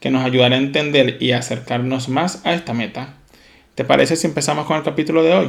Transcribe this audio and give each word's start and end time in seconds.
que 0.00 0.10
nos 0.10 0.24
ayudará 0.24 0.56
a 0.56 0.58
entender 0.58 1.16
y 1.20 1.32
acercarnos 1.32 2.08
más 2.08 2.44
a 2.44 2.54
esta 2.54 2.74
meta. 2.74 3.14
¿Te 3.74 3.84
parece 3.84 4.16
si 4.16 4.26
empezamos 4.26 4.66
con 4.66 4.76
el 4.76 4.82
capítulo 4.82 5.22
de 5.22 5.34
hoy? 5.34 5.48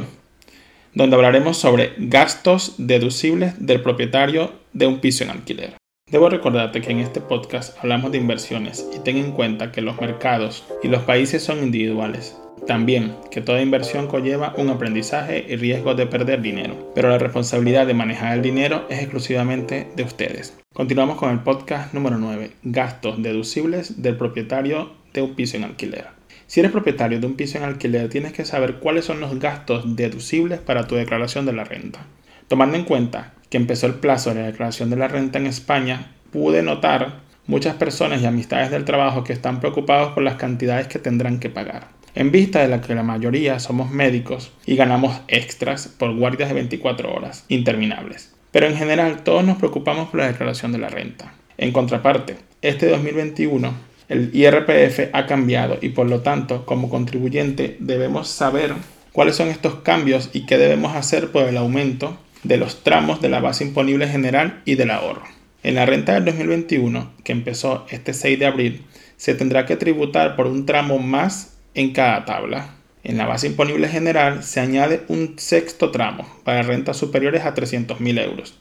Donde 0.94 1.16
hablaremos 1.16 1.56
sobre 1.56 1.94
gastos 1.98 2.74
deducibles 2.78 3.54
del 3.58 3.82
propietario 3.82 4.52
de 4.72 4.86
un 4.86 5.00
piso 5.00 5.24
en 5.24 5.30
alquiler. 5.30 5.79
Debo 6.10 6.28
recordarte 6.28 6.80
que 6.80 6.90
en 6.90 6.98
este 6.98 7.20
podcast 7.20 7.78
hablamos 7.78 8.10
de 8.10 8.18
inversiones 8.18 8.84
y 8.92 8.98
ten 8.98 9.16
en 9.16 9.30
cuenta 9.30 9.70
que 9.70 9.80
los 9.80 10.00
mercados 10.00 10.64
y 10.82 10.88
los 10.88 11.02
países 11.02 11.44
son 11.44 11.62
individuales. 11.62 12.36
También 12.66 13.14
que 13.30 13.40
toda 13.40 13.62
inversión 13.62 14.08
conlleva 14.08 14.52
un 14.56 14.70
aprendizaje 14.70 15.46
y 15.48 15.54
riesgo 15.54 15.94
de 15.94 16.06
perder 16.06 16.42
dinero, 16.42 16.90
pero 16.96 17.10
la 17.10 17.18
responsabilidad 17.18 17.86
de 17.86 17.94
manejar 17.94 18.34
el 18.34 18.42
dinero 18.42 18.86
es 18.90 18.98
exclusivamente 18.98 19.86
de 19.94 20.02
ustedes. 20.02 20.58
Continuamos 20.74 21.16
con 21.16 21.30
el 21.30 21.40
podcast 21.40 21.94
número 21.94 22.18
9, 22.18 22.50
gastos 22.64 23.22
deducibles 23.22 24.02
del 24.02 24.16
propietario 24.16 24.90
de 25.14 25.22
un 25.22 25.36
piso 25.36 25.58
en 25.58 25.64
alquiler. 25.64 26.08
Si 26.48 26.58
eres 26.58 26.72
propietario 26.72 27.20
de 27.20 27.26
un 27.28 27.36
piso 27.36 27.58
en 27.58 27.64
alquiler, 27.64 28.08
tienes 28.08 28.32
que 28.32 28.44
saber 28.44 28.80
cuáles 28.80 29.04
son 29.04 29.20
los 29.20 29.38
gastos 29.38 29.94
deducibles 29.94 30.58
para 30.58 30.88
tu 30.88 30.96
declaración 30.96 31.46
de 31.46 31.52
la 31.52 31.62
renta. 31.62 32.04
Tomando 32.48 32.76
en 32.76 32.84
cuenta 32.84 33.34
que 33.50 33.56
empezó 33.58 33.86
el 33.86 33.94
plazo 33.94 34.30
de 34.30 34.40
la 34.40 34.46
declaración 34.46 34.88
de 34.88 34.96
la 34.96 35.08
renta 35.08 35.38
en 35.38 35.46
España, 35.46 36.12
pude 36.32 36.62
notar 36.62 37.20
muchas 37.46 37.74
personas 37.74 38.22
y 38.22 38.26
amistades 38.26 38.70
del 38.70 38.84
trabajo 38.84 39.24
que 39.24 39.32
están 39.32 39.60
preocupados 39.60 40.12
por 40.12 40.22
las 40.22 40.36
cantidades 40.36 40.86
que 40.86 41.00
tendrán 41.00 41.40
que 41.40 41.50
pagar. 41.50 41.88
En 42.14 42.30
vista 42.30 42.60
de 42.60 42.68
la 42.68 42.80
que 42.80 42.94
la 42.94 43.02
mayoría 43.02 43.58
somos 43.58 43.90
médicos 43.90 44.52
y 44.66 44.76
ganamos 44.76 45.20
extras 45.28 45.88
por 45.88 46.14
guardias 46.16 46.48
de 46.48 46.54
24 46.54 47.12
horas 47.12 47.44
interminables. 47.48 48.32
Pero 48.52 48.66
en 48.66 48.76
general 48.76 49.22
todos 49.22 49.44
nos 49.44 49.58
preocupamos 49.58 50.08
por 50.08 50.20
la 50.20 50.28
declaración 50.28 50.72
de 50.72 50.78
la 50.78 50.88
renta. 50.88 51.34
En 51.58 51.72
contraparte, 51.72 52.36
este 52.62 52.88
2021 52.88 53.90
el 54.08 54.30
IRPF 54.34 55.10
ha 55.12 55.26
cambiado 55.26 55.78
y 55.80 55.90
por 55.90 56.08
lo 56.08 56.20
tanto 56.20 56.66
como 56.66 56.88
contribuyente 56.88 57.76
debemos 57.78 58.28
saber 58.28 58.74
cuáles 59.12 59.36
son 59.36 59.48
estos 59.48 59.76
cambios 59.76 60.30
y 60.32 60.46
qué 60.46 60.58
debemos 60.58 60.96
hacer 60.96 61.30
por 61.30 61.44
el 61.44 61.56
aumento 61.56 62.18
de 62.42 62.56
los 62.56 62.82
tramos 62.82 63.20
de 63.20 63.28
la 63.28 63.40
base 63.40 63.64
imponible 63.64 64.08
general 64.08 64.62
y 64.64 64.74
del 64.74 64.90
ahorro. 64.90 65.24
En 65.62 65.74
la 65.74 65.86
renta 65.86 66.14
del 66.14 66.24
2021, 66.24 67.12
que 67.22 67.32
empezó 67.32 67.86
este 67.90 68.14
6 68.14 68.38
de 68.38 68.46
abril, 68.46 68.84
se 69.16 69.34
tendrá 69.34 69.66
que 69.66 69.76
tributar 69.76 70.36
por 70.36 70.46
un 70.46 70.64
tramo 70.64 70.98
más 70.98 71.58
en 71.74 71.92
cada 71.92 72.24
tabla. 72.24 72.74
En 73.04 73.18
la 73.18 73.26
base 73.26 73.46
imponible 73.46 73.88
general 73.88 74.42
se 74.42 74.60
añade 74.60 75.02
un 75.08 75.34
sexto 75.38 75.90
tramo 75.90 76.26
para 76.44 76.62
rentas 76.62 76.96
superiores 76.96 77.44
a 77.44 77.54
300.000 77.54 78.24
euros. 78.24 78.58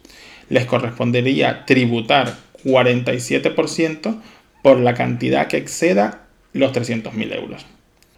Les 0.50 0.66
correspondería 0.66 1.66
tributar 1.66 2.36
47% 2.66 4.20
por 4.62 4.80
la 4.80 4.94
cantidad 4.94 5.48
que 5.48 5.58
exceda 5.58 6.26
los 6.54 6.74
300.000 6.74 7.36
euros. 7.36 7.66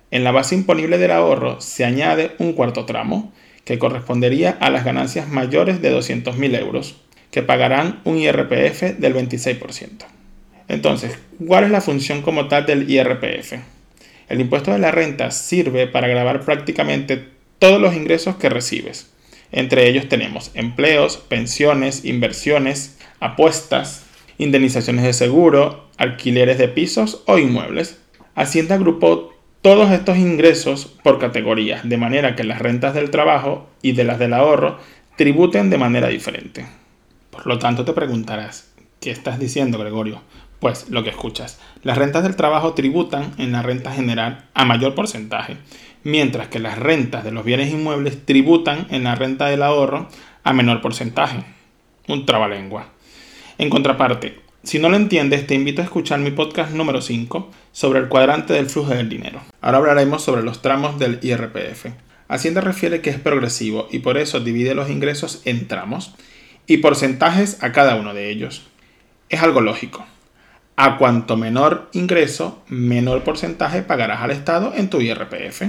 En 0.09 0.23
la 0.23 0.31
base 0.31 0.55
imponible 0.55 0.97
del 0.97 1.11
ahorro 1.11 1.61
se 1.61 1.85
añade 1.85 2.35
un 2.39 2.53
cuarto 2.53 2.85
tramo 2.85 3.31
que 3.65 3.79
correspondería 3.79 4.57
a 4.59 4.69
las 4.69 4.85
ganancias 4.85 5.29
mayores 5.29 5.81
de 5.81 5.95
200.000 5.95 6.59
euros, 6.59 6.95
que 7.31 7.43
pagarán 7.43 8.01
un 8.03 8.17
IRPF 8.17 8.97
del 8.97 9.15
26%. 9.15 10.05
Entonces, 10.67 11.17
¿cuál 11.45 11.65
es 11.65 11.71
la 11.71 11.81
función 11.81 12.21
como 12.21 12.47
tal 12.47 12.65
del 12.65 12.89
IRPF? 12.89 13.53
El 14.29 14.39
impuesto 14.39 14.71
de 14.71 14.79
la 14.79 14.91
renta 14.91 15.31
sirve 15.31 15.87
para 15.87 16.07
grabar 16.07 16.41
prácticamente 16.45 17.27
todos 17.59 17.81
los 17.81 17.93
ingresos 17.93 18.37
que 18.37 18.49
recibes. 18.49 19.11
Entre 19.51 19.87
ellos 19.89 20.07
tenemos 20.07 20.51
empleos, 20.53 21.17
pensiones, 21.17 22.05
inversiones, 22.05 22.97
apuestas, 23.19 24.03
indemnizaciones 24.37 25.03
de 25.03 25.13
seguro, 25.13 25.89
alquileres 25.97 26.57
de 26.57 26.69
pisos 26.69 27.23
o 27.27 27.37
inmuebles. 27.37 27.99
Hacienda 28.33 28.75
agrupó 28.75 29.30
todos 29.61 29.91
estos 29.91 30.17
ingresos 30.17 30.85
por 30.85 31.19
categorías, 31.19 31.87
de 31.87 31.97
manera 31.97 32.35
que 32.35 32.43
las 32.43 32.59
rentas 32.59 32.95
del 32.95 33.11
trabajo 33.11 33.69
y 33.81 33.91
de 33.91 34.03
las 34.03 34.17
del 34.17 34.33
ahorro 34.33 34.79
tributen 35.17 35.69
de 35.69 35.77
manera 35.77 36.07
diferente. 36.07 36.65
Por 37.29 37.45
lo 37.45 37.59
tanto, 37.59 37.85
te 37.85 37.93
preguntarás, 37.93 38.71
¿qué 38.99 39.11
estás 39.11 39.39
diciendo, 39.39 39.77
Gregorio? 39.77 40.21
Pues 40.59 40.89
lo 40.89 41.03
que 41.03 41.11
escuchas. 41.11 41.59
Las 41.83 41.97
rentas 41.97 42.23
del 42.23 42.35
trabajo 42.35 42.73
tributan 42.73 43.33
en 43.37 43.51
la 43.51 43.61
renta 43.61 43.91
general 43.91 44.45
a 44.55 44.65
mayor 44.65 44.95
porcentaje, 44.95 45.57
mientras 46.03 46.47
que 46.47 46.59
las 46.59 46.79
rentas 46.79 47.23
de 47.23 47.31
los 47.31 47.45
bienes 47.45 47.71
inmuebles 47.71 48.25
tributan 48.25 48.87
en 48.89 49.03
la 49.03 49.13
renta 49.13 49.45
del 49.45 49.61
ahorro 49.61 50.07
a 50.43 50.53
menor 50.53 50.81
porcentaje. 50.81 51.43
Un 52.07 52.25
trabalengua. 52.25 52.89
En 53.59 53.69
contraparte, 53.69 54.40
si 54.63 54.77
no 54.77 54.89
lo 54.89 54.95
entiendes, 54.95 55.47
te 55.47 55.55
invito 55.55 55.81
a 55.81 55.85
escuchar 55.85 56.19
mi 56.19 56.29
podcast 56.29 56.71
número 56.73 57.01
5 57.01 57.49
sobre 57.71 57.99
el 57.99 58.09
cuadrante 58.09 58.53
del 58.53 58.69
flujo 58.69 58.93
del 58.93 59.09
dinero. 59.09 59.41
Ahora 59.59 59.79
hablaremos 59.79 60.23
sobre 60.23 60.43
los 60.43 60.61
tramos 60.61 60.99
del 60.99 61.17
IRPF. 61.23 61.87
Hacienda 62.27 62.61
refiere 62.61 63.01
que 63.01 63.09
es 63.09 63.17
progresivo 63.19 63.87
y 63.91 63.99
por 63.99 64.19
eso 64.19 64.39
divide 64.39 64.75
los 64.75 64.91
ingresos 64.91 65.41
en 65.45 65.67
tramos 65.67 66.13
y 66.67 66.77
porcentajes 66.77 67.63
a 67.63 67.71
cada 67.71 67.95
uno 67.95 68.13
de 68.13 68.29
ellos. 68.29 68.67
Es 69.29 69.41
algo 69.41 69.61
lógico. 69.61 70.05
A 70.75 70.97
cuanto 70.97 71.37
menor 71.37 71.89
ingreso, 71.93 72.61
menor 72.67 73.23
porcentaje 73.23 73.81
pagarás 73.81 74.21
al 74.21 74.31
Estado 74.31 74.73
en 74.75 74.91
tu 74.91 75.01
IRPF. 75.01 75.63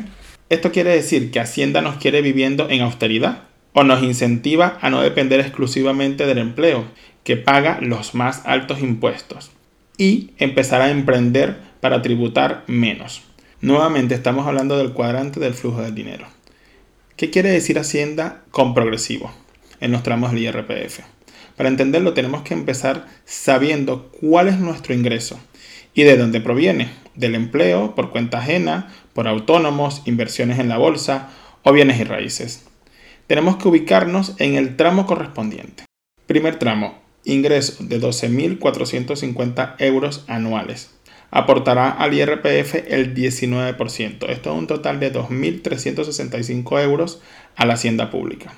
Esto 0.51 0.71
quiere 0.71 0.91
decir 0.91 1.31
que 1.31 1.41
Hacienda 1.41 1.81
nos 1.81 1.97
quiere 1.97 2.21
viviendo 2.21 2.69
en 2.69 2.83
austeridad 2.83 3.45
o 3.73 3.85
nos 3.85 4.03
incentiva 4.03 4.79
a 4.83 4.91
no 4.91 5.01
depender 5.01 5.41
exclusivamente 5.41 6.27
del 6.27 6.39
empleo, 6.39 6.85
que 7.25 7.37
paga 7.37 7.79
los 7.81 8.15
más 8.15 8.43
altos 8.45 8.81
impuestos, 8.81 9.51
y 9.99 10.31
empezar 10.39 10.81
a 10.81 10.91
emprender 10.91 11.59
para 11.81 12.03
tributar 12.03 12.65
menos. 12.67 13.23
Nuevamente 13.61 14.15
estamos 14.15 14.47
hablando 14.47 14.77
del 14.79 14.93
cuadrante 14.93 15.39
del 15.39 15.55
flujo 15.55 15.83
del 15.83 15.95
dinero. 15.95 16.27
¿Qué 17.17 17.31
quiere 17.31 17.51
decir 17.51 17.79
Hacienda 17.79 18.43
con 18.51 18.75
progresivo 18.75 19.31
en 19.81 19.93
los 19.93 20.03
tramos 20.03 20.33
del 20.33 20.43
IRPF? 20.43 21.01
Para 21.57 21.69
entenderlo 21.69 22.15
tenemos 22.15 22.43
que 22.43 22.55
empezar 22.55 23.07
sabiendo 23.25 24.11
cuál 24.21 24.49
es 24.49 24.59
nuestro 24.59 24.95
ingreso 24.95 25.39
y 25.95 26.03
de 26.03 26.17
dónde 26.17 26.41
proviene. 26.41 26.91
Del 27.15 27.35
empleo, 27.35 27.95
por 27.95 28.11
cuenta 28.11 28.39
ajena, 28.39 28.91
por 29.13 29.29
autónomos, 29.29 30.03
inversiones 30.07 30.59
en 30.59 30.69
la 30.69 30.79
bolsa 30.79 31.29
o 31.63 31.73
bienes 31.73 32.01
y 32.01 32.05
raíces. 32.05 32.65
Tenemos 33.27 33.57
que 33.57 33.69
ubicarnos 33.69 34.35
en 34.39 34.55
el 34.55 34.77
tramo 34.77 35.07
correspondiente. 35.07 35.85
Primer 36.27 36.59
tramo, 36.59 37.02
ingreso 37.25 37.85
de 37.85 38.01
12.450 38.01 39.77
euros 39.79 40.25
anuales. 40.29 40.91
Aportará 41.31 41.91
al 41.91 42.15
IRPF 42.15 42.75
el 42.89 43.15
19%. 43.15 44.29
Esto 44.29 44.53
es 44.53 44.59
un 44.59 44.67
total 44.67 45.01
de 45.01 45.13
2.365 45.13 46.83
euros 46.83 47.23
a 47.57 47.65
la 47.65 47.75
hacienda 47.75 48.11
pública. 48.11 48.53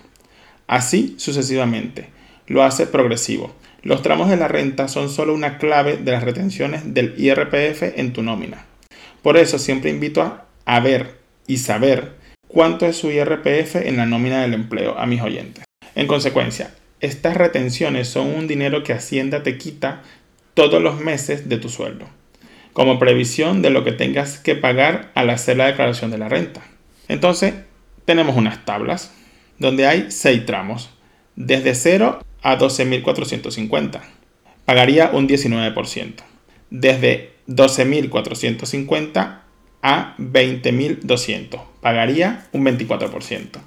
Así 0.66 1.14
sucesivamente 1.18 2.08
lo 2.46 2.62
hace 2.62 2.86
progresivo. 2.86 3.54
Los 3.82 4.02
tramos 4.02 4.30
de 4.30 4.36
la 4.36 4.48
renta 4.48 4.88
son 4.88 5.10
solo 5.10 5.34
una 5.34 5.58
clave 5.58 5.98
de 5.98 6.10
las 6.10 6.24
retenciones 6.24 6.94
del 6.94 7.14
IRPF 7.18 7.98
en 7.98 8.12
tu 8.12 8.22
nómina. 8.22 8.64
Por 9.22 9.36
eso 9.36 9.58
siempre 9.58 9.90
invito 9.90 10.38
a, 10.64 10.80
ver 10.80 11.18
y 11.46 11.58
saber 11.58 12.16
cuánto 12.48 12.86
es 12.86 12.96
su 12.96 13.10
IRPF 13.10 13.76
en 13.76 13.96
la 13.96 14.06
nómina 14.06 14.40
del 14.42 14.54
empleo 14.54 14.98
a 14.98 15.06
mis 15.06 15.22
oyentes. 15.22 15.64
En 15.94 16.06
consecuencia, 16.06 16.74
estas 17.04 17.36
retenciones 17.36 18.08
son 18.08 18.28
un 18.34 18.46
dinero 18.46 18.82
que 18.82 18.92
Hacienda 18.92 19.42
te 19.42 19.58
quita 19.58 20.02
todos 20.54 20.82
los 20.82 21.00
meses 21.00 21.48
de 21.48 21.58
tu 21.58 21.68
sueldo, 21.68 22.06
como 22.72 22.98
previsión 22.98 23.62
de 23.62 23.70
lo 23.70 23.84
que 23.84 23.92
tengas 23.92 24.38
que 24.38 24.54
pagar 24.54 25.10
al 25.14 25.30
hacer 25.30 25.56
la 25.56 25.66
declaración 25.66 26.10
de 26.10 26.18
la 26.18 26.28
renta. 26.28 26.62
Entonces, 27.08 27.54
tenemos 28.04 28.36
unas 28.36 28.64
tablas 28.64 29.12
donde 29.58 29.86
hay 29.86 30.10
seis 30.10 30.46
tramos, 30.46 30.90
desde 31.36 31.74
0 31.74 32.20
a 32.42 32.58
12.450. 32.58 34.00
Pagaría 34.64 35.10
un 35.12 35.28
19%. 35.28 36.14
Desde 36.70 37.32
12.450 37.48 39.40
a 39.82 40.14
20.200. 40.18 41.60
Pagaría 41.80 42.46
un 42.52 42.64
24%. 42.64 43.60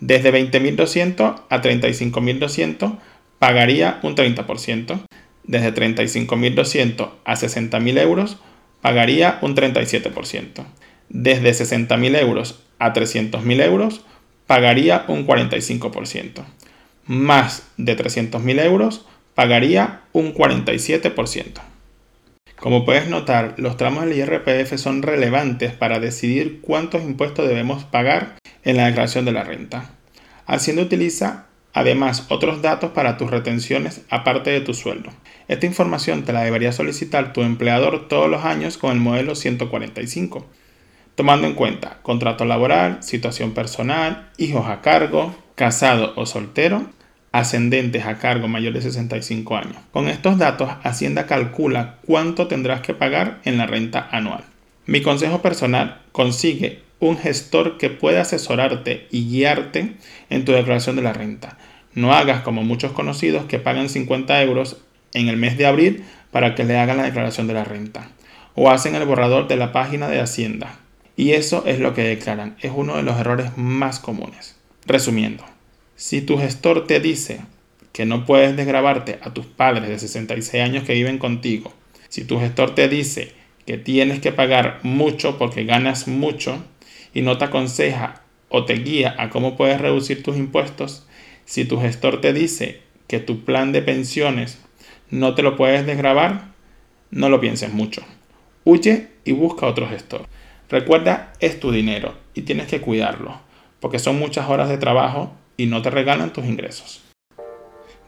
Desde 0.00 0.32
20.200 0.32 1.42
a 1.48 1.62
35.200 1.62 2.98
pagaría 3.38 4.00
un 4.02 4.16
30%. 4.16 5.00
Desde 5.44 5.74
35.200 5.74 7.10
a 7.24 7.34
60.000 7.34 7.98
euros 8.00 8.38
pagaría 8.80 9.38
un 9.40 9.56
37%. 9.56 10.64
desde 11.08 11.52
60.000 11.52 12.18
euros 12.18 12.60
a 12.78 12.92
300.000 12.92 13.62
euros, 13.62 14.04
pagaría 14.46 15.04
un 15.08 15.26
45%. 15.26 16.44
Más 17.06 17.62
de 17.76 17.96
300.000 17.96 18.60
euros, 18.62 19.06
pagaría 19.34 20.02
un 20.12 20.34
47%. 20.34 21.60
Como 22.56 22.84
puedes 22.84 23.08
notar, 23.08 23.54
los 23.56 23.76
tramos 23.76 24.04
del 24.04 24.18
IRPF 24.18 24.76
son 24.76 25.02
relevantes 25.02 25.72
para 25.72 25.98
decidir 25.98 26.60
cuántos 26.60 27.02
impuestos 27.02 27.48
debemos 27.48 27.84
pagar 27.84 28.36
en 28.64 28.76
la 28.76 28.86
declaración 28.86 29.24
de 29.24 29.32
la 29.32 29.44
renta. 29.44 29.90
Hacienda 30.46 30.82
utiliza 30.82 31.46
además 31.72 32.26
otros 32.28 32.62
datos 32.62 32.92
para 32.92 33.16
tus 33.16 33.30
retenciones 33.30 34.02
aparte 34.08 34.50
de 34.50 34.60
tu 34.60 34.74
sueldo. 34.74 35.10
Esta 35.48 35.66
información 35.66 36.24
te 36.24 36.32
la 36.32 36.42
debería 36.42 36.72
solicitar 36.72 37.32
tu 37.32 37.42
empleador 37.42 38.08
todos 38.08 38.30
los 38.30 38.44
años 38.44 38.78
con 38.78 38.92
el 38.92 39.00
modelo 39.00 39.34
145, 39.34 40.46
tomando 41.14 41.46
en 41.46 41.54
cuenta 41.54 41.98
contrato 42.02 42.44
laboral, 42.44 43.02
situación 43.02 43.52
personal, 43.52 44.30
hijos 44.38 44.66
a 44.66 44.80
cargo, 44.80 45.34
casado 45.56 46.12
o 46.16 46.26
soltero, 46.26 46.86
ascendentes 47.32 48.06
a 48.06 48.18
cargo 48.18 48.46
mayores 48.46 48.84
de 48.84 48.90
65 48.92 49.56
años. 49.56 49.76
Con 49.92 50.08
estos 50.08 50.38
datos, 50.38 50.70
Hacienda 50.84 51.26
calcula 51.26 51.98
cuánto 52.06 52.46
tendrás 52.46 52.80
que 52.80 52.94
pagar 52.94 53.40
en 53.44 53.58
la 53.58 53.66
renta 53.66 54.08
anual. 54.12 54.44
Mi 54.86 55.02
consejo 55.02 55.42
personal, 55.42 56.02
consigue 56.12 56.82
un 57.08 57.18
gestor 57.18 57.78
que 57.78 57.90
pueda 57.90 58.22
asesorarte 58.22 59.06
y 59.10 59.28
guiarte 59.28 59.94
en 60.30 60.44
tu 60.44 60.52
declaración 60.52 60.96
de 60.96 61.02
la 61.02 61.12
renta. 61.12 61.58
No 61.94 62.12
hagas 62.12 62.42
como 62.42 62.62
muchos 62.62 62.92
conocidos 62.92 63.44
que 63.44 63.58
pagan 63.58 63.88
50 63.88 64.42
euros 64.42 64.78
en 65.12 65.28
el 65.28 65.36
mes 65.36 65.56
de 65.56 65.66
abril 65.66 66.04
para 66.30 66.54
que 66.54 66.64
le 66.64 66.76
hagan 66.76 66.96
la 66.96 67.04
declaración 67.04 67.46
de 67.46 67.54
la 67.54 67.64
renta. 67.64 68.10
O 68.54 68.70
hacen 68.70 68.94
el 68.94 69.04
borrador 69.04 69.48
de 69.48 69.56
la 69.56 69.72
página 69.72 70.08
de 70.08 70.20
Hacienda. 70.20 70.78
Y 71.16 71.32
eso 71.32 71.64
es 71.66 71.78
lo 71.78 71.94
que 71.94 72.02
declaran. 72.02 72.56
Es 72.60 72.72
uno 72.74 72.96
de 72.96 73.02
los 73.02 73.18
errores 73.18 73.56
más 73.56 74.00
comunes. 74.00 74.56
Resumiendo, 74.86 75.44
si 75.96 76.20
tu 76.20 76.38
gestor 76.38 76.86
te 76.86 77.00
dice 77.00 77.40
que 77.92 78.06
no 78.06 78.24
puedes 78.24 78.56
desgrabarte 78.56 79.18
a 79.22 79.32
tus 79.32 79.46
padres 79.46 79.88
de 79.88 79.98
66 79.98 80.62
años 80.62 80.84
que 80.84 80.94
viven 80.94 81.18
contigo, 81.18 81.72
si 82.08 82.24
tu 82.24 82.40
gestor 82.40 82.74
te 82.74 82.88
dice 82.88 83.32
que 83.66 83.78
tienes 83.78 84.20
que 84.20 84.32
pagar 84.32 84.80
mucho 84.82 85.38
porque 85.38 85.64
ganas 85.64 86.08
mucho 86.08 86.62
y 87.14 87.22
no 87.22 87.38
te 87.38 87.46
aconseja 87.46 88.20
o 88.48 88.64
te 88.64 88.74
guía 88.74 89.14
a 89.18 89.30
cómo 89.30 89.56
puedes 89.56 89.80
reducir 89.80 90.22
tus 90.22 90.36
impuestos, 90.36 91.06
si 91.46 91.64
tu 91.64 91.80
gestor 91.80 92.20
te 92.20 92.32
dice 92.32 92.82
que 93.06 93.20
tu 93.20 93.44
plan 93.44 93.72
de 93.72 93.82
pensiones 93.82 94.58
no 95.10 95.34
te 95.34 95.42
lo 95.42 95.56
puedes 95.56 95.86
desgrabar, 95.86 96.52
no 97.10 97.28
lo 97.28 97.40
pienses 97.40 97.72
mucho. 97.72 98.02
Huye 98.64 99.08
y 99.24 99.32
busca 99.32 99.66
otro 99.66 99.88
gestor. 99.88 100.26
Recuerda, 100.68 101.32
es 101.40 101.60
tu 101.60 101.70
dinero 101.70 102.14
y 102.34 102.42
tienes 102.42 102.66
que 102.66 102.80
cuidarlo, 102.80 103.40
porque 103.80 103.98
son 103.98 104.18
muchas 104.18 104.48
horas 104.48 104.68
de 104.68 104.78
trabajo 104.78 105.32
y 105.56 105.66
no 105.66 105.82
te 105.82 105.90
regalan 105.90 106.32
tus 106.32 106.44
ingresos. 106.44 107.02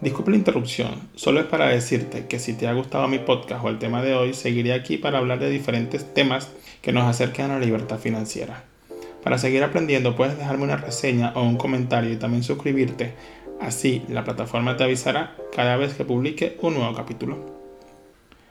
Disculpe 0.00 0.30
la 0.30 0.36
interrupción, 0.36 1.08
solo 1.14 1.40
es 1.40 1.46
para 1.46 1.68
decirte 1.68 2.26
que 2.26 2.38
si 2.38 2.52
te 2.52 2.66
ha 2.66 2.72
gustado 2.74 3.08
mi 3.08 3.18
podcast 3.18 3.64
o 3.64 3.68
el 3.68 3.78
tema 3.78 4.02
de 4.02 4.14
hoy, 4.14 4.34
seguiré 4.34 4.74
aquí 4.74 4.98
para 4.98 5.18
hablar 5.18 5.38
de 5.38 5.48
diferentes 5.48 6.12
temas 6.12 6.50
que 6.82 6.92
nos 6.92 7.04
acerquen 7.04 7.50
a 7.50 7.58
la 7.58 7.64
libertad 7.64 7.98
financiera. 7.98 8.64
Para 9.26 9.38
seguir 9.38 9.64
aprendiendo 9.64 10.14
puedes 10.14 10.38
dejarme 10.38 10.62
una 10.62 10.76
reseña 10.76 11.32
o 11.34 11.42
un 11.42 11.56
comentario 11.56 12.12
y 12.12 12.16
también 12.16 12.44
suscribirte, 12.44 13.12
así 13.60 14.04
la 14.08 14.22
plataforma 14.22 14.76
te 14.76 14.84
avisará 14.84 15.34
cada 15.52 15.76
vez 15.76 15.94
que 15.94 16.04
publique 16.04 16.56
un 16.62 16.74
nuevo 16.74 16.94
capítulo. 16.94 17.44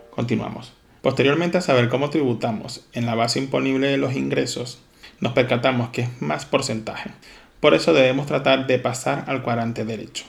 Continuamos. 0.10 0.74
Posteriormente 1.02 1.58
a 1.58 1.62
saber 1.62 1.88
cómo 1.88 2.10
tributamos 2.10 2.86
en 2.92 3.06
la 3.06 3.16
base 3.16 3.40
imponible 3.40 3.88
de 3.88 3.96
los 3.96 4.18
ingresos, 4.18 4.82
nos 5.22 5.32
percatamos 5.32 5.92
que 5.92 6.02
es 6.02 6.22
más 6.22 6.46
porcentaje, 6.46 7.12
por 7.62 7.74
eso 7.74 7.94
debemos 7.94 8.26
tratar 8.26 8.68
de 8.68 8.78
pasar 8.78 9.24
al 9.28 9.44
cuadrante 9.44 9.86
derecho. 9.86 10.26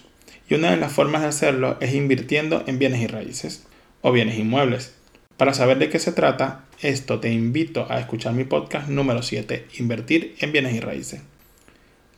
Y 0.49 0.55
una 0.55 0.71
de 0.71 0.77
las 0.77 0.93
formas 0.93 1.23
de 1.23 1.29
hacerlo 1.29 1.77
es 1.81 1.93
invirtiendo 1.93 2.63
en 2.69 2.79
bienes 2.79 3.01
y 3.01 3.09
raíces 3.09 3.67
o 4.01 4.13
bienes 4.13 4.39
inmuebles. 4.39 4.95
Para 5.37 5.53
saber 5.53 5.79
de 5.79 5.91
qué 5.91 5.99
se 5.99 6.13
trata, 6.13 6.65
esto 6.81 7.21
te 7.21 7.31
invito 7.31 7.87
a 7.91 8.01
escuchar 8.01 8.33
mi 8.33 8.45
podcast 8.45 8.89
número 8.89 9.23
7, 9.23 9.67
Invertir 9.79 10.35
en 10.39 10.53
bienes 10.53 10.75
y 10.75 10.81
raíces. 10.81 11.21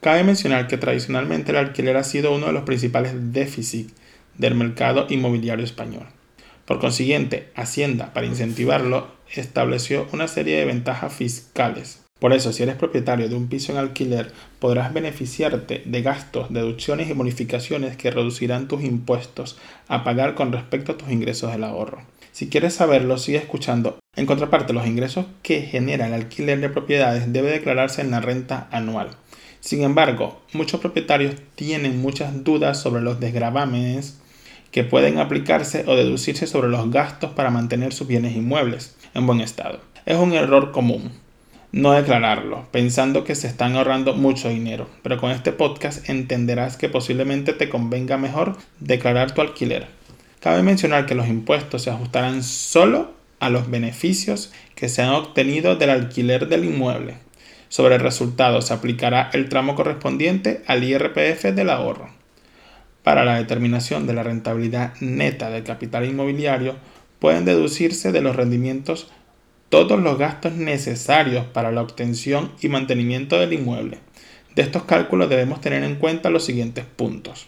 Cabe 0.00 0.22
mencionar 0.22 0.68
que 0.68 0.78
tradicionalmente 0.78 1.50
el 1.50 1.56
alquiler 1.56 1.96
ha 1.96 2.04
sido 2.04 2.32
uno 2.32 2.46
de 2.46 2.52
los 2.52 2.62
principales 2.62 3.32
déficits 3.32 3.92
del 4.36 4.54
mercado 4.54 5.06
inmobiliario 5.08 5.64
español. 5.64 6.06
Por 6.64 6.78
consiguiente, 6.78 7.48
Hacienda, 7.56 8.12
para 8.12 8.26
incentivarlo, 8.26 9.08
estableció 9.34 10.06
una 10.12 10.28
serie 10.28 10.58
de 10.58 10.66
ventajas 10.66 11.12
fiscales 11.12 12.00
por 12.18 12.32
eso, 12.32 12.52
si 12.52 12.64
eres 12.64 12.74
propietario 12.74 13.28
de 13.28 13.36
un 13.36 13.48
piso 13.48 13.70
en 13.70 13.78
alquiler, 13.78 14.32
podrás 14.58 14.92
beneficiarte 14.92 15.82
de 15.84 16.02
gastos, 16.02 16.52
deducciones 16.52 17.08
y 17.08 17.12
bonificaciones 17.12 17.96
que 17.96 18.10
reducirán 18.10 18.66
tus 18.66 18.82
impuestos 18.82 19.56
a 19.86 20.02
pagar 20.02 20.34
con 20.34 20.50
respecto 20.50 20.92
a 20.92 20.96
tus 20.96 21.10
ingresos 21.10 21.52
del 21.52 21.62
ahorro. 21.62 22.02
Si 22.38 22.48
quieres 22.48 22.74
saberlo, 22.74 23.18
sigue 23.18 23.38
escuchando. 23.38 23.98
En 24.14 24.24
contraparte, 24.24 24.72
los 24.72 24.86
ingresos 24.86 25.26
que 25.42 25.62
genera 25.62 26.06
el 26.06 26.14
alquiler 26.14 26.60
de 26.60 26.68
propiedades 26.68 27.32
debe 27.32 27.50
declararse 27.50 28.00
en 28.00 28.12
la 28.12 28.20
renta 28.20 28.68
anual. 28.70 29.10
Sin 29.58 29.82
embargo, 29.82 30.40
muchos 30.52 30.78
propietarios 30.78 31.34
tienen 31.56 32.00
muchas 32.00 32.44
dudas 32.44 32.80
sobre 32.80 33.02
los 33.02 33.18
desgravámenes 33.18 34.20
que 34.70 34.84
pueden 34.84 35.18
aplicarse 35.18 35.82
o 35.88 35.96
deducirse 35.96 36.46
sobre 36.46 36.68
los 36.68 36.88
gastos 36.92 37.32
para 37.32 37.50
mantener 37.50 37.92
sus 37.92 38.06
bienes 38.06 38.36
inmuebles 38.36 38.94
en 39.14 39.26
buen 39.26 39.40
estado. 39.40 39.80
Es 40.06 40.16
un 40.16 40.32
error 40.32 40.70
común 40.70 41.10
no 41.72 41.92
declararlo, 41.92 42.66
pensando 42.70 43.24
que 43.24 43.34
se 43.34 43.46
están 43.46 43.76
ahorrando 43.76 44.14
mucho 44.14 44.48
dinero. 44.48 44.88
Pero 45.02 45.18
con 45.18 45.32
este 45.32 45.52
podcast 45.52 46.08
entenderás 46.08 46.76
que 46.76 46.88
posiblemente 46.88 47.52
te 47.52 47.68
convenga 47.68 48.16
mejor 48.16 48.56
declarar 48.80 49.34
tu 49.34 49.40
alquiler. 49.40 49.97
Cabe 50.40 50.62
mencionar 50.62 51.06
que 51.06 51.14
los 51.14 51.28
impuestos 51.28 51.82
se 51.82 51.90
ajustarán 51.90 52.42
solo 52.42 53.12
a 53.40 53.50
los 53.50 53.70
beneficios 53.70 54.52
que 54.74 54.88
se 54.88 55.02
han 55.02 55.10
obtenido 55.10 55.76
del 55.76 55.90
alquiler 55.90 56.48
del 56.48 56.64
inmueble. 56.64 57.16
Sobre 57.68 57.96
el 57.96 58.00
resultado 58.00 58.62
se 58.62 58.72
aplicará 58.72 59.30
el 59.32 59.48
tramo 59.48 59.74
correspondiente 59.74 60.62
al 60.66 60.84
IRPF 60.84 61.44
del 61.54 61.70
ahorro. 61.70 62.08
Para 63.02 63.24
la 63.24 63.36
determinación 63.36 64.06
de 64.06 64.14
la 64.14 64.22
rentabilidad 64.22 64.94
neta 65.00 65.50
del 65.50 65.64
capital 65.64 66.04
inmobiliario 66.04 66.76
pueden 67.18 67.44
deducirse 67.44 68.12
de 68.12 68.22
los 68.22 68.36
rendimientos 68.36 69.08
todos 69.68 70.00
los 70.00 70.18
gastos 70.18 70.54
necesarios 70.54 71.44
para 71.46 71.72
la 71.72 71.82
obtención 71.82 72.52
y 72.60 72.68
mantenimiento 72.68 73.38
del 73.38 73.52
inmueble. 73.52 73.98
De 74.54 74.62
estos 74.62 74.84
cálculos 74.84 75.28
debemos 75.28 75.60
tener 75.60 75.82
en 75.84 75.96
cuenta 75.96 76.30
los 76.30 76.44
siguientes 76.44 76.84
puntos. 76.84 77.46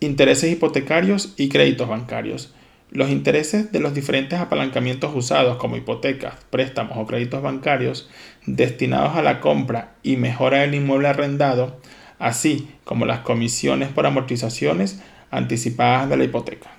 Intereses 0.00 0.52
hipotecarios 0.52 1.32
y 1.38 1.48
créditos 1.48 1.88
bancarios. 1.88 2.52
Los 2.90 3.08
intereses 3.08 3.72
de 3.72 3.80
los 3.80 3.94
diferentes 3.94 4.38
apalancamientos 4.38 5.14
usados 5.14 5.56
como 5.56 5.78
hipotecas, 5.78 6.34
préstamos 6.50 6.98
o 6.98 7.06
créditos 7.06 7.40
bancarios 7.40 8.10
destinados 8.44 9.16
a 9.16 9.22
la 9.22 9.40
compra 9.40 9.94
y 10.02 10.18
mejora 10.18 10.58
del 10.58 10.74
inmueble 10.74 11.08
arrendado, 11.08 11.80
así 12.18 12.68
como 12.84 13.06
las 13.06 13.20
comisiones 13.20 13.88
por 13.88 14.04
amortizaciones 14.04 15.00
anticipadas 15.30 16.10
de 16.10 16.18
la 16.18 16.24
hipoteca. 16.24 16.70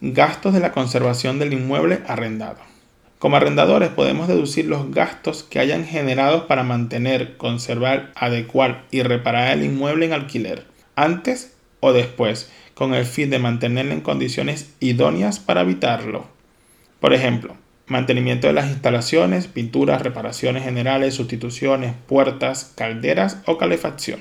Gastos 0.00 0.54
de 0.54 0.60
la 0.60 0.70
conservación 0.70 1.40
del 1.40 1.52
inmueble 1.52 2.02
arrendado. 2.06 2.58
Como 3.18 3.36
arrendadores 3.36 3.88
podemos 3.88 4.28
deducir 4.28 4.66
los 4.66 4.92
gastos 4.92 5.42
que 5.42 5.58
hayan 5.58 5.84
generado 5.84 6.46
para 6.46 6.62
mantener, 6.62 7.36
conservar, 7.38 8.12
adecuar 8.14 8.84
y 8.92 9.02
reparar 9.02 9.50
el 9.58 9.64
inmueble 9.64 10.06
en 10.06 10.12
alquiler, 10.12 10.64
antes 10.94 11.55
o 11.80 11.92
después, 11.92 12.50
con 12.74 12.94
el 12.94 13.04
fin 13.04 13.30
de 13.30 13.38
mantenerlo 13.38 13.92
en 13.92 14.00
condiciones 14.00 14.74
idóneas 14.80 15.38
para 15.38 15.60
habitarlo. 15.60 16.26
Por 17.00 17.14
ejemplo, 17.14 17.56
mantenimiento 17.86 18.46
de 18.46 18.52
las 18.52 18.70
instalaciones, 18.70 19.46
pinturas, 19.46 20.02
reparaciones 20.02 20.64
generales, 20.64 21.14
sustituciones, 21.14 21.94
puertas, 22.06 22.72
calderas 22.76 23.38
o 23.46 23.58
calefacción. 23.58 24.20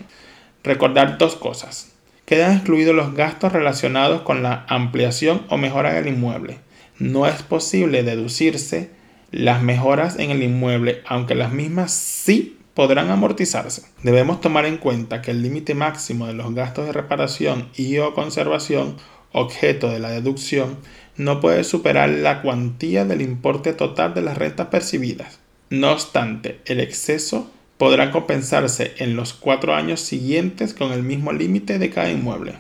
Recordar 0.64 1.18
dos 1.18 1.36
cosas. 1.36 1.92
Quedan 2.26 2.54
excluidos 2.54 2.96
los 2.96 3.14
gastos 3.14 3.54
relacionados 3.54 4.22
con 4.22 4.42
la 4.44 4.66
ampliación 4.68 5.44
o 5.50 5.58
mejora 5.58 5.94
del 5.94 6.08
inmueble 6.08 6.60
no 7.00 7.28
es 7.28 7.42
posible 7.44 8.04
deducirse 8.04 8.90
las 9.32 9.62
mejoras 9.62 10.18
en 10.18 10.32
el 10.32 10.44
inmueble, 10.44 11.02
aunque 11.06 11.36
las 11.36 11.52
mismas 11.52 11.92
sí 11.92 12.58
podrán 12.76 13.10
amortizarse. 13.10 13.84
Debemos 14.04 14.42
tomar 14.42 14.66
en 14.66 14.78
cuenta 14.78 15.22
que 15.22 15.32
el 15.32 15.42
límite 15.42 15.74
máximo 15.74 16.28
de 16.28 16.34
los 16.34 16.54
gastos 16.54 16.86
de 16.86 16.92
reparación 16.92 17.70
y 17.76 17.98
o 17.98 18.14
conservación, 18.14 18.98
objeto 19.32 19.90
de 19.90 20.00
la 20.00 20.10
deducción, 20.10 20.78
no 21.18 21.40
puede 21.40 21.64
superar 21.64 22.10
la 22.10 22.42
cuantía 22.42 23.06
del 23.06 23.22
importe 23.22 23.74
total 23.74 24.14
de 24.14 24.22
las 24.22 24.38
rentas 24.38 24.68
percibidas. 24.68 25.40
No 25.70 25.94
obstante, 25.94 26.60
el 26.66 26.82
exceso 26.82 27.50
podrá 27.78 28.12
compensarse 28.12 28.94
en 28.98 29.16
los 29.16 29.34
cuatro 29.34 29.74
años 29.74 30.02
siguientes 30.02 30.74
con 30.74 30.92
el 30.92 31.02
mismo 31.02 31.32
límite 31.32 31.80
de 31.80 31.90
cada 31.90 32.12
inmueble. 32.12 32.56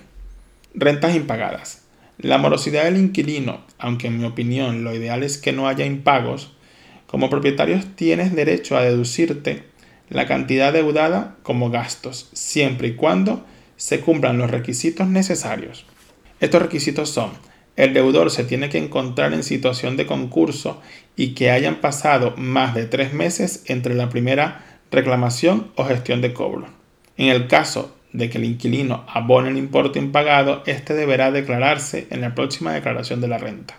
Rentas 0.74 1.16
impagadas. 1.16 1.84
La 2.18 2.38
morosidad 2.38 2.86
del 2.86 2.98
inquilino, 2.98 3.66
aunque 3.78 4.08
en 4.08 4.18
mi 4.18 4.26
opinión 4.26 4.86
lo 4.86 4.96
ideal 4.96 5.24
es 5.24 5.38
que 5.38 5.52
no 5.52 5.68
haya 5.68 5.86
impagos, 5.86 6.54
Como 7.08 7.30
propietarios 7.30 7.86
tienes 7.96 8.36
derecho 8.36 8.76
a 8.76 8.82
deducirte 8.82 9.64
la 10.10 10.26
cantidad 10.26 10.74
deudada 10.74 11.36
como 11.44 11.70
gastos, 11.70 12.30
siempre 12.34 12.90
y 12.90 12.96
cuando 12.96 13.46
se 13.78 14.00
cumplan 14.00 14.38
los 14.38 14.52
requisitos 14.52 15.08
necesarios. 15.08 15.86
Estos 16.40 16.62
requisitos 16.62 17.10
son, 17.10 17.32
el 17.76 17.94
deudor 17.94 18.32
se 18.32 18.44
tiene 18.44 18.70
que 18.70 18.78
encontrar 18.78 19.34
en 19.34 19.44
situación 19.44 19.98
de 19.98 20.06
concurso 20.06 20.82
y 21.16 21.34
que 21.34 21.52
hayan 21.52 21.82
pasado 21.82 22.34
más 22.38 22.74
de 22.74 22.86
tres 22.86 23.14
meses 23.14 23.64
entre 23.68 23.96
la 23.96 24.10
primera 24.10 24.80
reclamación 24.92 25.72
o 25.76 25.86
gestión 25.86 26.22
de 26.22 26.34
cobro. 26.34 26.68
En 27.18 27.30
el 27.30 27.48
caso 27.48 27.96
de 28.14 28.30
que 28.30 28.38
el 28.38 28.46
inquilino 28.46 29.06
abone 29.10 29.50
el 29.50 29.58
importe 29.58 30.00
impagado, 30.00 30.64
este 30.66 30.94
deberá 30.94 31.32
declararse 31.32 32.08
en 32.12 32.22
la 32.22 32.34
próxima 32.34 32.74
declaración 32.74 33.20
de 33.20 33.28
la 33.28 33.38
renta. 33.38 33.78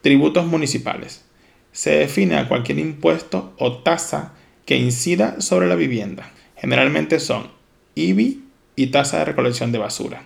Tributos 0.00 0.46
municipales. 0.46 1.24
Se 1.70 1.90
define 1.90 2.36
a 2.36 2.48
cualquier 2.48 2.78
impuesto 2.78 3.54
o 3.58 3.78
tasa 3.78 4.32
que 4.64 4.76
incida 4.76 5.40
sobre 5.40 5.66
la 5.66 5.74
vivienda. 5.74 6.30
Generalmente 6.56 7.20
son 7.20 7.48
IBI 7.94 8.44
y 8.76 8.88
tasa 8.88 9.18
de 9.18 9.24
recolección 9.24 9.72
de 9.72 9.78
basura. 9.78 10.22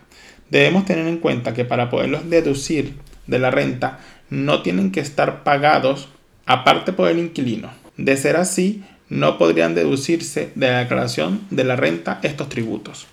Debemos 0.50 0.84
tener 0.86 1.06
en 1.06 1.18
cuenta 1.18 1.54
que 1.54 1.64
para 1.64 1.90
poderlos 1.90 2.30
deducir 2.30 2.94
de 3.26 3.38
la 3.38 3.50
renta 3.50 4.00
no 4.30 4.62
tienen 4.62 4.92
que 4.92 5.00
estar 5.00 5.44
pagados 5.44 6.08
aparte 6.46 6.92
por 6.92 7.08
el 7.08 7.18
inquilino. 7.18 7.70
De 7.96 8.16
ser 8.16 8.36
así, 8.36 8.84
no 9.08 9.38
podrían 9.38 9.74
deducirse 9.74 10.52
de 10.54 10.68
la 10.68 10.78
declaración 10.80 11.42
de 11.50 11.64
la 11.64 11.76
renta 11.76 12.20
estos 12.22 12.48
tributos. 12.48 13.06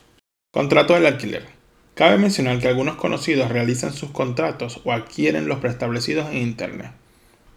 Contrato 0.52 0.94
del 0.94 1.06
alquiler. 1.06 1.44
Cabe 1.96 2.18
mencionar 2.18 2.60
que 2.60 2.68
algunos 2.68 2.96
conocidos 2.96 3.50
realizan 3.50 3.94
sus 3.94 4.12
contratos 4.12 4.82
o 4.84 4.92
adquieren 4.92 5.48
los 5.48 5.60
preestablecidos 5.60 6.30
en 6.30 6.38
Internet. 6.38 6.92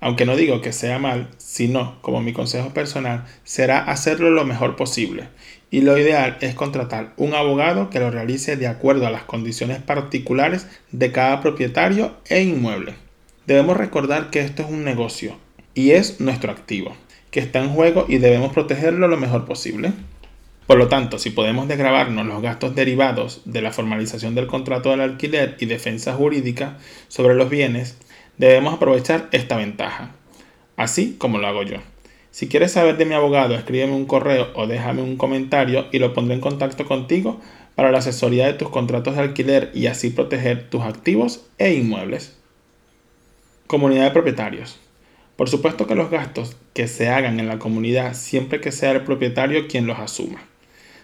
Aunque 0.01 0.27
no 0.27 0.37
digo 0.37 0.61
que 0.61 0.73
sea 0.73 0.99
mal, 0.99 1.29
sino, 1.39 2.01
como 2.03 2.21
mi 2.21 2.33
consejo 2.33 2.73
personal, 2.73 3.25
será 3.45 3.81
hacerlo 3.81 4.31
lo 4.31 4.45
mejor 4.45 4.77
posible. 4.77 5.29
Y 5.71 5.81
lo 5.81 5.99
ideal 5.99 6.39
es 6.41 6.55
contratar 6.55 7.13
un 7.17 7.35
abogado 7.35 7.91
que 7.91 7.99
lo 7.99 8.11
realice 8.11 8.57
de 8.57 8.69
acuerdo 8.69 9.07
a 9.07 9.11
las 9.11 9.25
condiciones 9.25 9.83
particulares 9.83 10.67
de 10.93 11.13
cada 11.13 11.41
propietario 11.41 12.17
e 12.29 12.43
inmueble. 12.43 12.95
Debemos 13.47 13.77
recordar 13.77 14.31
que 14.31 14.41
esto 14.41 14.63
es 14.63 14.69
un 14.69 14.85
negocio 14.85 15.37
y 15.75 15.91
es 15.91 16.21
nuestro 16.21 16.53
activo, 16.53 16.95
que 17.31 17.41
está 17.41 17.59
en 17.61 17.71
juego 17.71 18.07
y 18.09 18.19
debemos 18.19 18.53
protegerlo 18.53 19.09
lo 19.09 19.17
mejor 19.17 19.47
posible. 19.47 19.93
Por 20.67 20.77
lo 20.77 20.89
tanto, 20.89 21.19
si 21.19 21.31
podemos 21.31 21.67
desgravarnos 21.67 22.27
los 22.27 22.43
gastos 22.43 22.75
derivados 22.75 23.41
de 23.47 23.63
la 23.63 23.73
formalización 23.73 24.35
del 24.35 24.47
contrato 24.47 24.91
del 24.91 25.01
alquiler 25.01 25.57
y 25.61 25.67
defensa 25.67 26.13
jurídica 26.13 26.77
sobre 27.09 27.35
los 27.35 27.49
bienes, 27.49 27.97
debemos 28.39 28.75
aprovechar 28.75 29.29
esta 29.33 29.57
ventaja, 29.57 30.13
así 30.77 31.17
como 31.19 31.39
lo 31.39 31.47
hago 31.47 31.63
yo. 31.63 31.79
Si 32.31 32.49
quieres 32.49 32.73
saber 32.73 32.97
de 32.97 33.05
mi 33.05 33.15
abogado, 33.15 33.55
escríbeme 33.55 33.95
un 33.95 34.07
correo 34.07 34.49
o 34.55 34.67
déjame 34.67 35.03
un 35.03 35.17
comentario 35.17 35.87
y 35.93 35.99
lo 35.99 36.15
pondré 36.15 36.35
en 36.35 36.41
contacto 36.41 36.87
contigo 36.87 37.41
para 37.75 37.91
la 37.91 37.99
asesoría 37.99 38.47
de 38.47 38.55
tus 38.55 38.69
contratos 38.69 39.17
de 39.17 39.23
alquiler 39.23 39.71
y 39.75 39.87
así 39.87 40.11
proteger 40.11 40.71
tus 40.71 40.83
activos 40.83 41.47
e 41.59 41.75
inmuebles. 41.75 42.37
Comunidad 43.67 44.05
de 44.05 44.11
propietarios. 44.13 44.79
Por 45.37 45.49
supuesto 45.49 45.87
que 45.87 45.95
los 45.95 46.11
gastos 46.11 46.57
que 46.75 46.89
se 46.89 47.09
hagan 47.09 47.39
en 47.39 47.49
la 47.49 47.59
comunidad 47.59 48.15
siempre 48.15 48.61
que 48.61 48.73
sea 48.73 48.93
el 48.93 49.03
propietario 49.03 49.69
quien 49.69 49.87
los 49.87 49.99
asuma. 49.99 50.43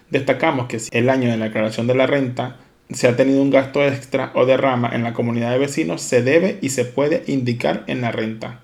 Destacamos 0.09 0.67
que 0.67 0.79
el 0.91 1.09
año 1.09 1.29
de 1.29 1.37
la 1.37 1.45
declaración 1.45 1.87
de 1.87 1.95
la 1.95 2.07
renta 2.07 2.59
se 2.91 3.07
ha 3.07 3.15
tenido 3.15 3.41
un 3.41 3.49
gasto 3.49 3.83
extra 3.83 4.31
o 4.35 4.45
derrama 4.45 4.91
en 4.93 5.03
la 5.03 5.13
comunidad 5.13 5.51
de 5.51 5.59
vecinos, 5.59 6.01
se 6.01 6.21
debe 6.21 6.59
y 6.61 6.69
se 6.69 6.85
puede 6.85 7.23
indicar 7.27 7.83
en 7.87 8.01
la 8.01 8.11
renta. 8.11 8.61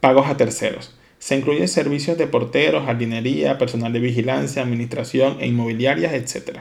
Pagos 0.00 0.28
a 0.28 0.36
terceros. 0.36 0.94
Se 1.18 1.36
incluyen 1.36 1.66
servicios 1.66 2.18
de 2.18 2.26
porteros, 2.26 2.84
jardinería, 2.84 3.58
personal 3.58 3.92
de 3.92 3.98
vigilancia, 3.98 4.62
administración 4.62 5.38
e 5.40 5.46
inmobiliarias, 5.48 6.12
etc. 6.12 6.60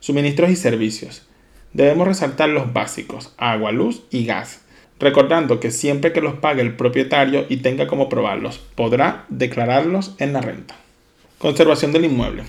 Suministros 0.00 0.50
y 0.50 0.56
servicios. 0.56 1.26
Debemos 1.72 2.06
resaltar 2.06 2.50
los 2.50 2.72
básicos, 2.72 3.34
agua, 3.38 3.72
luz 3.72 4.02
y 4.10 4.26
gas, 4.26 4.60
recordando 4.98 5.60
que 5.60 5.70
siempre 5.70 6.12
que 6.12 6.20
los 6.20 6.34
pague 6.34 6.62
el 6.62 6.76
propietario 6.76 7.46
y 7.48 7.58
tenga 7.58 7.86
como 7.86 8.08
probarlos, 8.08 8.58
podrá 8.74 9.24
declararlos 9.28 10.14
en 10.18 10.32
la 10.32 10.40
renta. 10.40 10.76
Conservación 11.38 11.92
del 11.92 12.06
inmueble. 12.06 12.44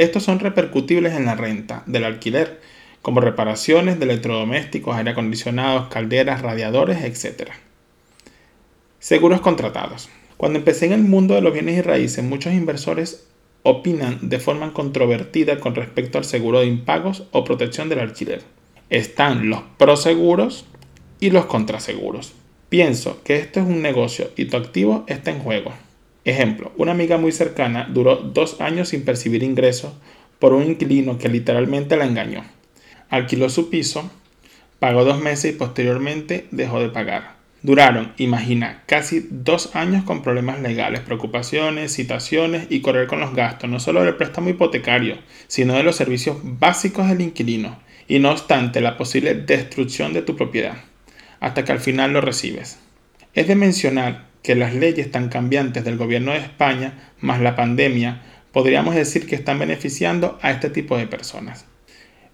Estos 0.00 0.22
son 0.22 0.38
repercutibles 0.38 1.12
en 1.12 1.26
la 1.26 1.34
renta 1.34 1.82
del 1.84 2.04
alquiler, 2.04 2.62
como 3.02 3.20
reparaciones 3.20 3.98
de 3.98 4.06
electrodomésticos, 4.06 4.96
aire 4.96 5.10
acondicionados, 5.10 5.88
calderas, 5.88 6.40
radiadores, 6.40 7.04
etc. 7.04 7.50
Seguros 8.98 9.42
contratados. 9.42 10.08
Cuando 10.38 10.58
empecé 10.58 10.86
en 10.86 10.92
el 10.92 11.02
mundo 11.02 11.34
de 11.34 11.42
los 11.42 11.52
bienes 11.52 11.76
y 11.76 11.82
raíces, 11.82 12.24
muchos 12.24 12.54
inversores 12.54 13.26
opinan 13.62 14.30
de 14.30 14.38
forma 14.38 14.72
controvertida 14.72 15.60
con 15.60 15.74
respecto 15.74 16.16
al 16.16 16.24
seguro 16.24 16.60
de 16.60 16.66
impagos 16.66 17.24
o 17.32 17.44
protección 17.44 17.90
del 17.90 17.98
alquiler. 17.98 18.40
Están 18.88 19.50
los 19.50 19.60
proseguros 19.76 20.64
y 21.20 21.28
los 21.28 21.44
contraseguros. 21.44 22.32
Pienso 22.70 23.22
que 23.22 23.36
esto 23.36 23.60
es 23.60 23.66
un 23.66 23.82
negocio 23.82 24.30
y 24.34 24.46
tu 24.46 24.56
activo 24.56 25.04
está 25.08 25.30
en 25.30 25.40
juego. 25.40 25.74
Ejemplo, 26.24 26.72
una 26.76 26.92
amiga 26.92 27.16
muy 27.16 27.32
cercana 27.32 27.88
duró 27.90 28.16
dos 28.16 28.60
años 28.60 28.90
sin 28.90 29.04
percibir 29.04 29.42
ingresos 29.42 29.92
por 30.38 30.52
un 30.52 30.64
inquilino 30.64 31.18
que 31.18 31.28
literalmente 31.28 31.96
la 31.96 32.06
engañó. 32.06 32.44
Alquiló 33.08 33.48
su 33.48 33.70
piso, 33.70 34.10
pagó 34.78 35.04
dos 35.04 35.20
meses 35.20 35.54
y 35.54 35.56
posteriormente 35.56 36.46
dejó 36.50 36.80
de 36.80 36.88
pagar. 36.88 37.40
Duraron, 37.62 38.14
imagina, 38.16 38.82
casi 38.86 39.26
dos 39.30 39.76
años 39.76 40.04
con 40.04 40.22
problemas 40.22 40.60
legales, 40.60 41.00
preocupaciones, 41.00 41.92
citaciones 41.92 42.66
y 42.70 42.80
correr 42.80 43.06
con 43.06 43.20
los 43.20 43.34
gastos, 43.34 43.68
no 43.68 43.80
solo 43.80 44.02
del 44.02 44.16
préstamo 44.16 44.48
hipotecario, 44.48 45.18
sino 45.46 45.74
de 45.74 45.82
los 45.82 45.96
servicios 45.96 46.38
básicos 46.42 47.08
del 47.08 47.20
inquilino, 47.20 47.78
y 48.08 48.18
no 48.18 48.30
obstante 48.30 48.80
la 48.80 48.96
posible 48.96 49.34
destrucción 49.34 50.14
de 50.14 50.22
tu 50.22 50.36
propiedad, 50.36 50.78
hasta 51.38 51.62
que 51.62 51.72
al 51.72 51.80
final 51.80 52.14
lo 52.14 52.22
recibes. 52.22 52.78
Es 53.34 53.46
de 53.46 53.56
mencionar 53.56 54.29
que 54.42 54.54
las 54.54 54.74
leyes 54.74 55.10
tan 55.10 55.28
cambiantes 55.28 55.84
del 55.84 55.96
gobierno 55.96 56.32
de 56.32 56.38
España, 56.38 57.12
más 57.20 57.40
la 57.40 57.56
pandemia, 57.56 58.22
podríamos 58.52 58.94
decir 58.94 59.26
que 59.26 59.36
están 59.36 59.58
beneficiando 59.58 60.38
a 60.42 60.50
este 60.50 60.70
tipo 60.70 60.96
de 60.96 61.06
personas. 61.06 61.66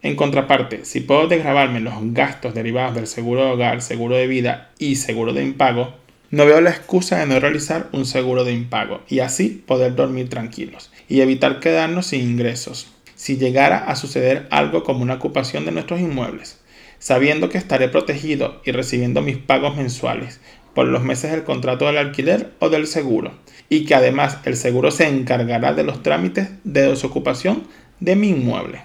En 0.02 0.14
contraparte, 0.14 0.84
si 0.84 1.00
puedo 1.00 1.26
desgravarme 1.26 1.80
los 1.80 1.94
gastos 2.12 2.54
derivados 2.54 2.94
del 2.94 3.06
seguro 3.06 3.44
de 3.44 3.50
hogar, 3.52 3.82
seguro 3.82 4.16
de 4.16 4.26
vida 4.26 4.70
y 4.78 4.96
seguro 4.96 5.32
de 5.32 5.42
impago, 5.42 5.94
no 6.30 6.44
veo 6.44 6.60
la 6.60 6.70
excusa 6.70 7.18
de 7.18 7.26
no 7.26 7.40
realizar 7.40 7.88
un 7.92 8.04
seguro 8.04 8.44
de 8.44 8.52
impago 8.52 9.00
y 9.08 9.20
así 9.20 9.62
poder 9.66 9.94
dormir 9.94 10.28
tranquilos 10.28 10.90
y 11.08 11.20
evitar 11.20 11.60
quedarnos 11.60 12.06
sin 12.06 12.20
ingresos 12.20 12.92
si 13.14 13.38
llegara 13.38 13.78
a 13.78 13.96
suceder 13.96 14.46
algo 14.50 14.84
como 14.84 15.02
una 15.02 15.14
ocupación 15.14 15.64
de 15.64 15.72
nuestros 15.72 16.00
inmuebles, 16.00 16.60
sabiendo 16.98 17.48
que 17.48 17.58
estaré 17.58 17.88
protegido 17.88 18.60
y 18.64 18.72
recibiendo 18.72 19.22
mis 19.22 19.38
pagos 19.38 19.76
mensuales, 19.76 20.40
por 20.76 20.86
los 20.88 21.02
meses 21.02 21.30
del 21.30 21.42
contrato 21.42 21.86
del 21.86 21.96
alquiler 21.96 22.52
o 22.58 22.68
del 22.68 22.86
seguro 22.86 23.32
y 23.70 23.86
que 23.86 23.94
además 23.94 24.40
el 24.44 24.58
seguro 24.58 24.90
se 24.90 25.08
encargará 25.08 25.72
de 25.72 25.84
los 25.84 26.02
trámites 26.02 26.50
de 26.64 26.82
desocupación 26.82 27.66
de 27.98 28.14
mi 28.14 28.28
inmueble. 28.28 28.82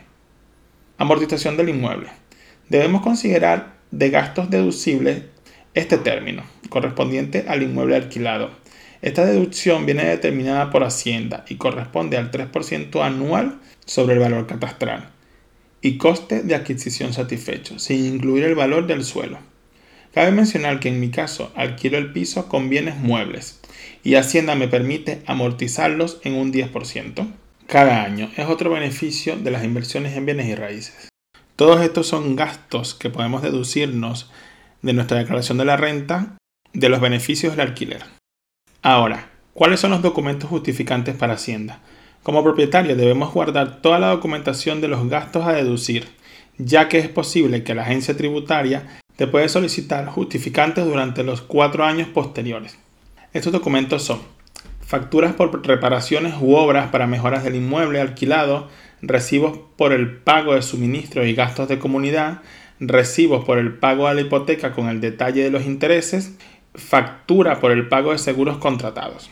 Amortización 0.97 1.57
del 1.57 1.67
inmueble. 1.67 2.07
Debemos 2.69 3.01
considerar 3.01 3.73
de 3.91 4.09
gastos 4.09 4.49
deducibles 4.49 5.23
este 5.73 5.97
término, 5.97 6.43
correspondiente 6.69 7.43
al 7.49 7.61
inmueble 7.61 7.97
alquilado. 7.97 8.51
Esta 9.01 9.25
deducción 9.25 9.85
viene 9.85 10.05
determinada 10.05 10.69
por 10.69 10.85
Hacienda 10.85 11.43
y 11.49 11.55
corresponde 11.55 12.15
al 12.15 12.31
3% 12.31 13.03
anual 13.03 13.59
sobre 13.85 14.13
el 14.13 14.21
valor 14.21 14.47
catastral 14.47 15.09
y 15.81 15.97
coste 15.97 16.41
de 16.41 16.55
adquisición 16.55 17.11
satisfecho, 17.11 17.79
sin 17.79 18.05
incluir 18.05 18.45
el 18.45 18.55
valor 18.55 18.87
del 18.87 19.03
suelo. 19.03 19.50
Cabe 20.13 20.31
mencionar 20.31 20.79
que 20.79 20.89
en 20.89 20.99
mi 20.99 21.09
caso 21.09 21.51
alquilo 21.55 21.97
el 21.97 22.11
piso 22.11 22.49
con 22.49 22.69
bienes 22.69 22.97
muebles 22.97 23.61
y 24.03 24.15
Hacienda 24.15 24.55
me 24.55 24.67
permite 24.67 25.21
amortizarlos 25.25 26.19
en 26.23 26.33
un 26.33 26.51
10% 26.51 27.31
cada 27.67 28.03
año. 28.03 28.29
Es 28.35 28.47
otro 28.47 28.71
beneficio 28.71 29.37
de 29.37 29.51
las 29.51 29.63
inversiones 29.63 30.17
en 30.17 30.25
bienes 30.25 30.47
y 30.47 30.55
raíces. 30.55 31.09
Todos 31.55 31.81
estos 31.81 32.07
son 32.07 32.35
gastos 32.35 32.93
que 32.93 33.09
podemos 33.09 33.41
deducirnos 33.41 34.29
de 34.81 34.93
nuestra 34.93 35.19
declaración 35.19 35.57
de 35.57 35.65
la 35.65 35.77
renta 35.77 36.35
de 36.73 36.89
los 36.89 36.99
beneficios 36.99 37.55
del 37.55 37.67
alquiler. 37.67 38.03
Ahora, 38.81 39.29
¿cuáles 39.53 39.79
son 39.79 39.91
los 39.91 40.01
documentos 40.01 40.49
justificantes 40.49 41.15
para 41.15 41.35
Hacienda? 41.35 41.79
Como 42.23 42.43
propietario 42.43 42.95
debemos 42.95 43.33
guardar 43.33 43.81
toda 43.81 43.99
la 43.99 44.07
documentación 44.07 44.81
de 44.81 44.87
los 44.87 45.07
gastos 45.07 45.45
a 45.45 45.53
deducir, 45.53 46.07
ya 46.57 46.89
que 46.89 46.99
es 46.99 47.07
posible 47.07 47.63
que 47.63 47.75
la 47.75 47.83
agencia 47.83 48.17
tributaria 48.17 49.00
te 49.15 49.27
puede 49.27 49.49
solicitar 49.49 50.05
justificantes 50.07 50.85
durante 50.85 51.23
los 51.23 51.41
cuatro 51.41 51.83
años 51.85 52.07
posteriores. 52.07 52.77
Estos 53.33 53.53
documentos 53.53 54.03
son 54.03 54.21
facturas 54.81 55.33
por 55.33 55.65
reparaciones 55.65 56.35
u 56.41 56.55
obras 56.55 56.89
para 56.89 57.07
mejoras 57.07 57.43
del 57.43 57.55
inmueble 57.55 58.01
alquilado, 58.01 58.67
recibos 59.01 59.59
por 59.77 59.93
el 59.93 60.17
pago 60.17 60.53
de 60.53 60.61
suministros 60.61 61.27
y 61.27 61.33
gastos 61.33 61.67
de 61.69 61.79
comunidad, 61.79 62.41
recibos 62.79 63.45
por 63.45 63.57
el 63.57 63.73
pago 63.73 64.07
de 64.07 64.15
la 64.15 64.21
hipoteca 64.21 64.73
con 64.73 64.89
el 64.89 65.01
detalle 65.01 65.43
de 65.43 65.51
los 65.51 65.65
intereses 65.65 66.33
factura 66.75 67.59
por 67.59 67.71
el 67.71 67.87
pago 67.87 68.11
de 68.11 68.17
seguros 68.17 68.57
contratados. 68.57 69.29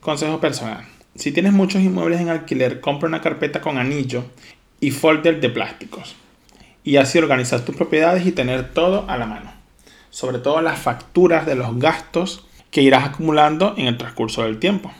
Consejo 0.00 0.40
personal. 0.40 0.84
Si 1.14 1.32
tienes 1.32 1.52
muchos 1.52 1.82
inmuebles 1.82 2.20
en 2.20 2.28
alquiler, 2.28 2.80
compra 2.80 3.08
una 3.08 3.20
carpeta 3.20 3.60
con 3.60 3.78
anillo 3.78 4.24
y 4.80 4.92
folder 4.92 5.40
de 5.40 5.50
plásticos. 5.50 6.16
Y 6.84 6.96
así 6.96 7.18
organizar 7.18 7.60
tus 7.60 7.76
propiedades 7.76 8.26
y 8.26 8.32
tener 8.32 8.72
todo 8.72 9.04
a 9.08 9.16
la 9.16 9.26
mano. 9.26 9.52
Sobre 10.10 10.38
todo 10.38 10.60
las 10.60 10.78
facturas 10.78 11.46
de 11.46 11.54
los 11.54 11.78
gastos 11.78 12.46
que 12.70 12.82
irás 12.82 13.04
acumulando 13.04 13.74
en 13.76 13.86
el 13.86 13.98
transcurso 13.98 14.42
del 14.42 14.58
tiempo. 14.58 14.92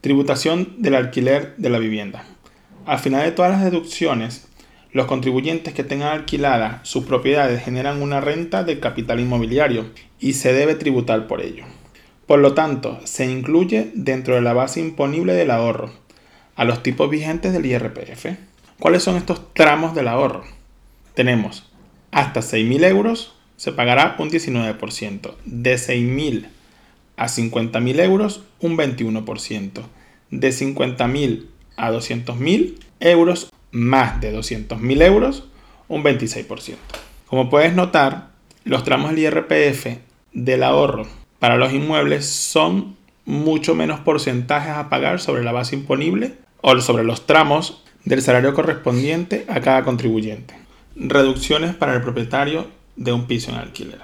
Tributación 0.00 0.74
del 0.78 0.94
alquiler 0.94 1.54
de 1.56 1.70
la 1.70 1.78
vivienda. 1.78 2.24
Al 2.86 2.98
final 2.98 3.22
de 3.24 3.32
todas 3.32 3.52
las 3.52 3.64
deducciones, 3.64 4.48
los 4.92 5.06
contribuyentes 5.06 5.72
que 5.72 5.84
tengan 5.84 6.12
alquiladas 6.12 6.88
sus 6.88 7.04
propiedades 7.04 7.62
generan 7.62 8.02
una 8.02 8.20
renta 8.20 8.64
del 8.64 8.80
capital 8.80 9.20
inmobiliario 9.20 9.86
y 10.18 10.32
se 10.32 10.52
debe 10.52 10.74
tributar 10.74 11.28
por 11.28 11.40
ello. 11.40 11.64
Por 12.26 12.40
lo 12.40 12.54
tanto, 12.54 13.00
se 13.04 13.26
incluye 13.26 13.92
dentro 13.94 14.34
de 14.34 14.40
la 14.40 14.52
base 14.52 14.80
imponible 14.80 15.34
del 15.34 15.50
ahorro, 15.50 15.92
a 16.56 16.64
los 16.64 16.82
tipos 16.82 17.08
vigentes 17.08 17.52
del 17.52 17.66
IRPF. 17.66 18.26
¿Cuáles 18.78 19.02
son 19.02 19.16
estos 19.16 19.52
tramos 19.54 19.94
del 19.94 20.08
ahorro? 20.08 20.44
Tenemos 21.14 21.64
hasta 22.10 22.40
6.000 22.40 22.84
euros, 22.84 23.34
se 23.56 23.72
pagará 23.72 24.16
un 24.18 24.30
19%. 24.30 25.34
De 25.44 25.74
6.000 25.74 26.46
a 27.16 27.26
50.000 27.26 28.00
euros, 28.00 28.42
un 28.60 28.76
21%. 28.76 29.82
De 30.30 30.48
50.000 30.50 31.46
a 31.76 31.90
200.000 31.90 32.74
euros, 33.00 33.52
más 33.70 34.20
de 34.20 34.36
200.000 34.36 35.02
euros, 35.02 35.44
un 35.88 36.02
26%. 36.02 36.76
Como 37.26 37.50
puedes 37.50 37.74
notar, 37.74 38.30
los 38.64 38.84
tramos 38.84 39.10
del 39.10 39.20
IRPF 39.20 39.98
del 40.32 40.62
ahorro 40.62 41.06
para 41.40 41.56
los 41.56 41.72
inmuebles 41.72 42.26
son 42.26 42.96
mucho 43.24 43.74
menos 43.74 43.98
porcentajes 44.00 44.72
a 44.72 44.88
pagar 44.90 45.20
sobre 45.20 45.42
la 45.42 45.52
base 45.52 45.74
imponible 45.74 46.34
o 46.60 46.78
sobre 46.80 47.02
los 47.02 47.26
tramos 47.26 47.82
del 48.04 48.22
salario 48.22 48.54
correspondiente 48.54 49.46
a 49.48 49.60
cada 49.60 49.82
contribuyente. 49.82 50.59
Reducciones 51.02 51.74
para 51.74 51.94
el 51.94 52.02
propietario 52.02 52.68
de 52.96 53.12
un 53.14 53.24
piso 53.24 53.50
en 53.50 53.56
alquiler. 53.56 54.00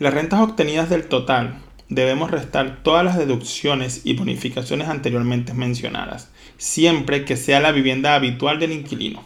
Las 0.00 0.12
rentas 0.12 0.40
obtenidas 0.40 0.90
del 0.90 1.04
total 1.04 1.60
debemos 1.88 2.32
restar 2.32 2.82
todas 2.82 3.04
las 3.04 3.16
deducciones 3.16 4.00
y 4.02 4.14
bonificaciones 4.14 4.88
anteriormente 4.88 5.54
mencionadas, 5.54 6.32
siempre 6.58 7.24
que 7.24 7.36
sea 7.36 7.60
la 7.60 7.70
vivienda 7.70 8.16
habitual 8.16 8.58
del 8.58 8.72
inquilino 8.72 9.22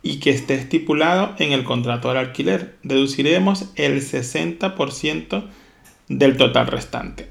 y 0.00 0.20
que 0.20 0.30
esté 0.30 0.54
estipulado 0.54 1.34
en 1.40 1.50
el 1.50 1.64
contrato 1.64 2.12
de 2.12 2.20
alquiler. 2.20 2.76
Deduciremos 2.84 3.72
el 3.74 4.00
60% 4.00 5.44
del 6.06 6.36
total 6.36 6.68
restante. 6.68 7.30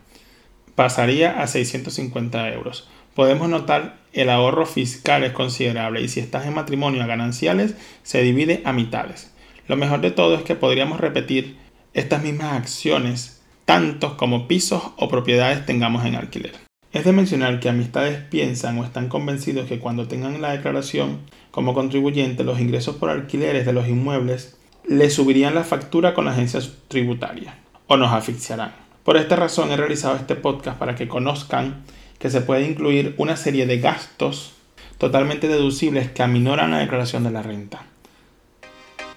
pasaría 0.76 1.42
a 1.42 1.48
650 1.48 2.54
euros. 2.54 2.88
Podemos 3.16 3.50
notar 3.50 3.98
el 4.14 4.30
ahorro 4.30 4.68
fiscal 4.68 5.24
es 5.24 5.32
considerable 5.32 6.02
y 6.02 6.08
si 6.08 6.20
estás 6.20 6.46
en 6.46 6.54
matrimonio 6.54 7.02
a 7.02 7.08
gananciales 7.08 7.76
se 8.04 8.22
divide 8.22 8.62
a 8.64 8.74
mitades. 8.74 9.34
Lo 9.68 9.76
mejor 9.76 10.02
de 10.02 10.12
todo 10.12 10.36
es 10.36 10.44
que 10.44 10.56
podríamos 10.56 11.00
repetir 11.00 11.58
estas 11.94 12.22
mismas 12.22 12.54
acciones 12.54 13.42
tantos 13.66 14.14
como 14.14 14.48
pisos 14.48 14.84
o 14.98 15.10
propiedades 15.10 15.66
tengamos 15.66 16.06
en 16.06 16.16
alquiler. 16.16 16.54
Es 16.94 17.04
de 17.06 17.12
mencionar 17.12 17.60
que 17.60 17.70
amistades 17.70 18.20
piensan 18.20 18.78
o 18.78 18.86
están 18.86 19.10
convencidos 19.10 19.68
que 19.68 19.80
cuando 19.80 20.08
tengan 20.08 20.42
la 20.42 20.52
declaración 20.52 21.20
como 21.52 21.74
contribuyente 21.74 22.44
los 22.44 22.60
ingresos 22.60 22.96
por 22.96 23.10
alquileres 23.10 23.66
de 23.66 23.74
los 23.74 23.88
inmuebles 23.88 24.57
le 24.88 25.10
subirían 25.10 25.54
la 25.54 25.66
factura 25.66 26.14
con 26.14 26.26
la 26.26 26.32
agencia 26.32 26.62
tributaria 26.88 27.56
o 27.88 27.98
nos 27.98 28.14
asfixiarán. 28.14 28.74
Por 29.04 29.18
esta 29.18 29.36
razón 29.36 29.72
he 29.72 29.78
realizado 29.78 30.16
este 30.16 30.36
podcast 30.36 30.78
para 30.78 30.96
que 30.96 31.08
conozcan 31.08 31.84
que 32.20 32.30
se 32.30 32.42
puede 32.42 32.68
incluir 32.68 33.14
una 33.18 33.36
serie 33.36 33.66
de 33.66 33.80
gastos 33.80 34.54
totalmente 34.98 35.48
deducibles 35.48 36.10
que 36.12 36.24
aminoran 36.24 36.72
la 36.72 36.80
declaración 36.80 37.24
de 37.24 37.32
la 37.32 37.44
renta. 37.44 37.84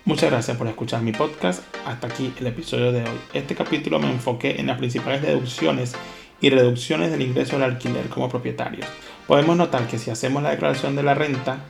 Muchas 0.04 0.30
gracias 0.30 0.56
por 0.56 0.66
escuchar 0.66 1.02
mi 1.02 1.12
podcast. 1.12 1.62
Hasta 1.86 2.08
aquí 2.08 2.32
el 2.38 2.46
episodio 2.48 2.90
de 2.90 3.02
hoy. 3.02 3.18
Este 3.32 3.54
capítulo 3.54 3.98
me 4.00 4.10
enfoqué 4.10 4.60
en 4.60 4.66
las 4.66 4.78
principales 4.78 5.22
deducciones 5.22 5.94
y 6.40 6.50
reducciones 6.50 7.10
del 7.10 7.22
ingreso 7.22 7.52
del 7.52 7.70
alquiler 7.70 8.08
como 8.08 8.28
propietarios. 8.28 8.86
Podemos 9.26 9.56
notar 9.56 9.86
que 9.86 9.98
si 9.98 10.10
hacemos 10.10 10.42
la 10.42 10.50
declaración 10.50 10.96
de 10.96 11.02
la 11.02 11.14
renta, 11.14 11.64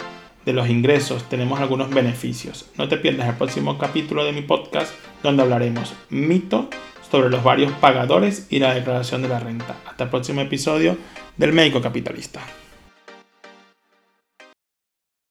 de 0.50 0.54
los 0.54 0.68
ingresos, 0.68 1.28
tenemos 1.28 1.60
algunos 1.60 1.90
beneficios. 1.90 2.68
No 2.76 2.88
te 2.88 2.96
pierdas 2.96 3.28
el 3.28 3.36
próximo 3.36 3.78
capítulo 3.78 4.24
de 4.24 4.32
mi 4.32 4.42
podcast 4.42 4.92
donde 5.22 5.44
hablaremos 5.44 5.94
mito 6.08 6.68
sobre 7.08 7.30
los 7.30 7.44
varios 7.44 7.70
pagadores 7.74 8.48
y 8.50 8.58
la 8.58 8.74
declaración 8.74 9.22
de 9.22 9.28
la 9.28 9.38
renta. 9.38 9.76
Hasta 9.86 10.04
el 10.04 10.10
próximo 10.10 10.40
episodio 10.40 10.96
del 11.36 11.52
Médico 11.52 11.80
Capitalista. 11.80 12.40